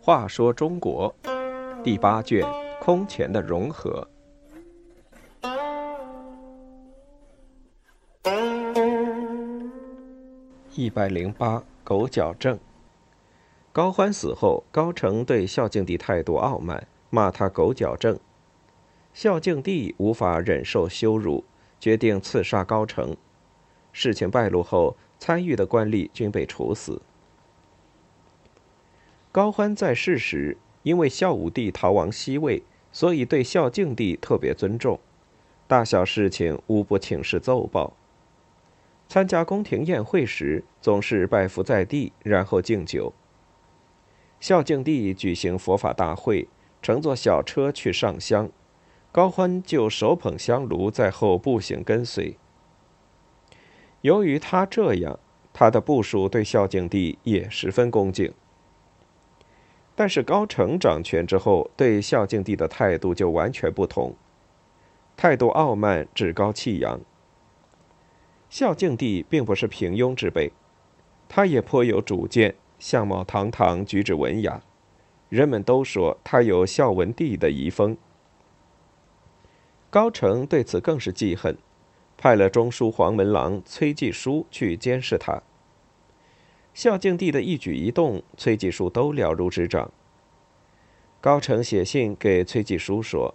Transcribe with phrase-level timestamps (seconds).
[0.00, 1.14] 话说中国
[1.84, 2.42] 第八卷
[2.80, 4.08] 空前的融合。
[10.74, 12.58] 一百零八狗脚症。
[13.70, 18.18] 高欢死后，高澄对孝敬帝态度傲慢，骂他狗脚症。
[19.12, 21.44] 孝敬帝无法忍受羞辱，
[21.80, 23.16] 决定刺杀高澄。
[23.92, 27.02] 事情败露后，参与的官吏均被处死。
[29.32, 32.62] 高欢在世时，因为孝武帝逃亡西魏，
[32.92, 34.98] 所以对孝敬帝特别尊重，
[35.66, 37.94] 大小事情无不请示奏报。
[39.08, 43.12] 参加宫廷宴会时，总是拜伏在地，然后敬酒。
[44.38, 46.48] 孝敬帝举行佛法大会，
[46.80, 48.50] 乘坐小车去上香，
[49.10, 52.36] 高欢就手捧香炉在后步行跟随。
[54.02, 55.18] 由于他这样，
[55.52, 58.32] 他的部属对孝敬帝也十分恭敬。
[59.96, 64.14] 但是高成掌权之后，对孝敬帝的态度就完全不同，
[65.16, 67.00] 态度傲慢、趾高气扬。
[68.48, 70.52] 孝敬帝并不是平庸之辈，
[71.28, 74.62] 他也颇有主见，相貌堂堂，举止文雅，
[75.28, 77.96] 人们都说他有孝文帝的遗风。
[79.90, 81.56] 高澄对此更是记恨，
[82.18, 85.42] 派了中书黄门郎崔继书去监视他。
[86.74, 89.90] 孝敬帝的一举一动，崔继书都了如指掌。
[91.20, 93.34] 高澄写信给崔继书说：“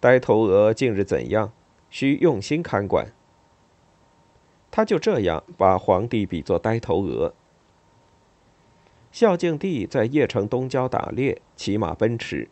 [0.00, 1.52] 呆头鹅近日怎样？
[1.88, 3.12] 需用心看管。”
[4.72, 7.32] 他就这样把皇帝比作呆头鹅。
[9.12, 12.48] 孝敬帝在邺城东郊打猎，骑马奔驰。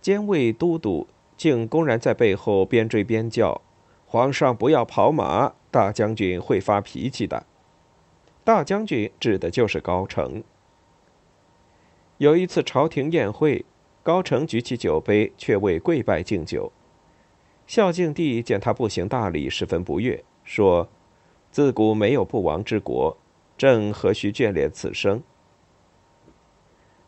[0.00, 1.06] 监卫都督
[1.40, 3.62] 竟公然在背后边追边叫
[4.04, 7.46] ：“皇上不要跑马，大将军会发脾气的。”
[8.44, 10.44] 大将军指的就是高澄。
[12.18, 13.64] 有一次朝廷宴会，
[14.02, 16.70] 高澄举起酒杯，却未跪拜敬酒。
[17.66, 20.90] 孝敬帝见他不行大礼，十分不悦，说
[21.50, 23.16] ：“自古没有不亡之国，
[23.56, 25.22] 朕何须眷恋此生？”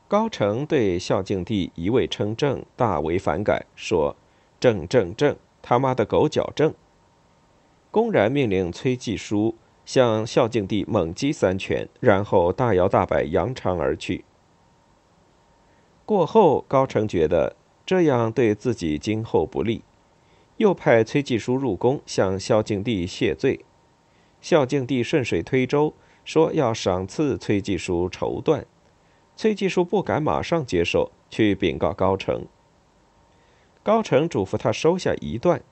[0.09, 4.17] 高澄对孝敬帝一味称正，大为反感，说
[4.63, 6.73] ：“正正正，他妈的狗脚正！”
[7.91, 9.57] 公然命令崔继书。
[9.85, 14.25] 向孝敬帝猛击三拳，然后大摇大摆扬长而去。
[16.07, 19.83] 过后，高澄觉得这样对自己今后不利，
[20.59, 23.65] 又派崔继书入宫向孝敬帝谢罪。
[24.41, 25.95] 孝敬帝顺水推舟，
[26.25, 28.65] 说要赏赐崔继书绸缎。
[29.35, 32.47] 崔继书不敢马上接受，去禀告高澄。
[33.83, 35.63] 高澄嘱咐他收下一段，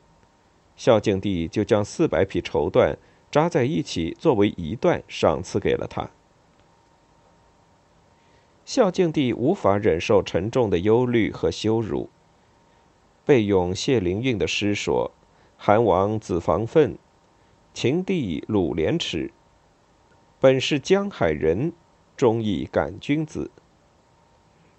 [0.77, 2.97] 孝敬帝就将四百匹绸缎。
[3.31, 6.11] 扎在一起作为一段赏赐给了他。
[8.65, 12.11] 孝敬帝无法忍受沉重的忧虑和羞辱，
[13.25, 15.13] 背咏谢灵运的诗说
[15.57, 16.99] ：“韩王子房奋，
[17.73, 19.31] 秦帝鲁连耻。
[20.41, 21.73] 本是江海人，
[22.17, 23.53] 忠义感君子。”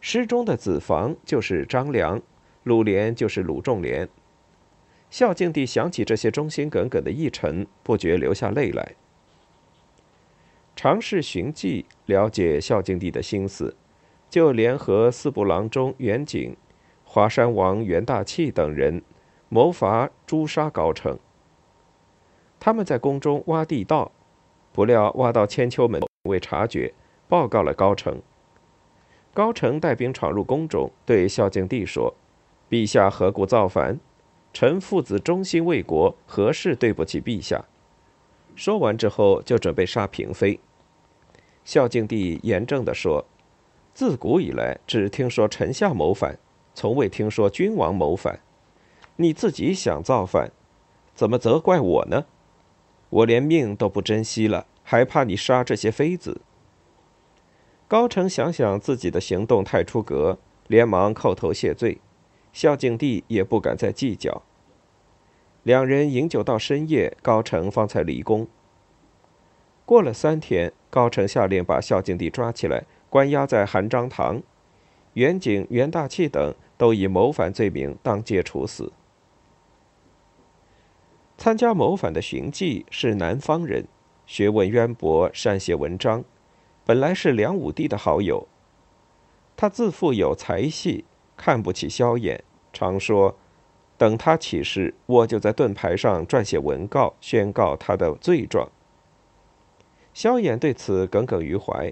[0.02, 2.22] 诗中的子房就是张良，
[2.64, 4.08] 鲁连就是鲁仲连。
[5.10, 8.96] 孝敬帝想起这些忠心耿耿的义臣，不觉流下泪来。
[10.76, 13.76] 尝试寻迹了解孝敬帝的心思，
[14.30, 16.56] 就联合四部郎中袁景、
[17.04, 19.02] 华山王袁大器等人，
[19.50, 21.20] 谋伐诛杀高澄。
[22.58, 24.12] 他们在宫中挖地道，
[24.72, 26.94] 不料挖到千秋门，未察觉，
[27.28, 28.22] 报告了高澄。
[29.34, 32.16] 高澄带兵闯入宫中，对孝敬帝说
[32.72, 34.00] ：“陛下何故造反？”
[34.54, 37.66] 臣父子忠心为国，何事对不起陛下？
[38.56, 40.60] 说完之后，就准备杀嫔妃。
[41.64, 43.26] 孝敬帝严正地说
[43.94, 46.38] ：“自古以来，只听说臣下谋反，
[46.74, 48.40] 从未听说君王谋反。
[49.18, 50.52] 你自己想造反，
[51.14, 52.26] 怎么责怪我呢？
[53.10, 56.42] 我连命都不珍惜了，还怕你杀这些妃子？”
[57.88, 62.00] 高澄想想自己的行动太出格，连忙叩头谢罪。
[62.54, 64.42] 孝敬帝也不敢再计较。
[65.64, 68.48] 两人饮酒到深夜，高成方才离宫。
[69.86, 74.42] 过了三天，高成下令把孝敬帝抓起来，关押在韩章堂。
[75.14, 78.92] 袁景、袁大器等都以谋反罪名当街处死。
[81.38, 83.88] 参加谋反的荀记是南方人，
[84.26, 86.24] 学问渊博，善写文章，
[86.86, 88.48] 本来是梁武帝的好友。
[89.58, 91.06] 他自负有才气。
[91.44, 92.40] 看不起萧衍，
[92.72, 93.36] 常说
[93.98, 98.70] ：“等他起事，我就在盾牌上撰写文告，宣告他的罪状。
[100.14, 101.92] 萧衍对此耿耿于怀。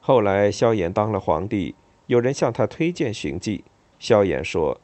[0.00, 1.76] 后来，萧衍当了皇帝，
[2.08, 3.62] 有人向他推荐荀记，
[4.00, 4.80] 萧衍说：“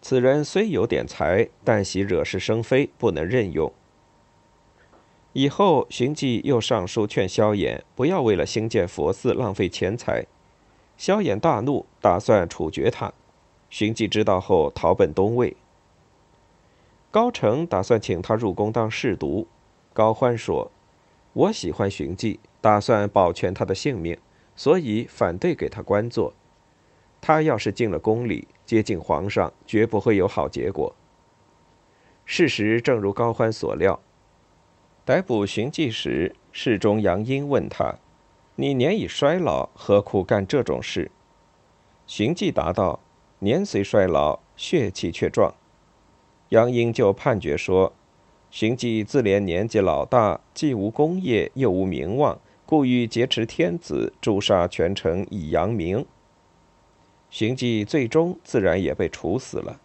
[0.00, 3.70] 此人虽有点才，但喜惹是生非，不能任用。”
[5.34, 10.24] 以后，荀记又上书劝萧衍不要为了兴建佛寺浪费钱财。
[10.96, 13.12] 萧衍大怒，打算处决他。
[13.70, 15.56] 荀记知道后逃奔东魏。
[17.10, 19.46] 高澄打算请他入宫当侍读，
[19.92, 20.70] 高欢说
[21.32, 24.18] ：“我喜欢荀记，打算保全他的性命，
[24.56, 26.32] 所以反对给他官做。
[27.20, 30.94] 他要是进了宫里，接近皇上，绝不会有好结果。”
[32.26, 34.00] 事实正如高欢所料。
[35.04, 37.96] 逮捕荀记时，侍中杨英问他
[38.56, 41.10] ：“你年已衰老，何苦干这种事？”
[42.06, 43.00] 荀记答道。
[43.40, 45.52] 年虽衰老，血气却壮。
[46.48, 47.92] 杨英就判决说
[48.50, 56.06] ：“荀记自怜年纪老大，既无功业，又无名望，故欲劫持天子，诛杀全城以扬名。”
[57.28, 59.78] 荀记最终自然也被处死了。